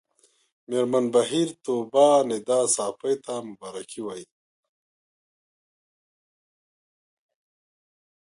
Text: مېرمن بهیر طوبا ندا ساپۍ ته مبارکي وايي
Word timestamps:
مېرمن 0.69 1.05
بهیر 1.13 1.49
طوبا 1.63 2.07
ندا 2.29 2.59
ساپۍ 2.75 3.15
ته 3.25 3.33
مبارکي 3.49 4.01
وايي 4.05 4.25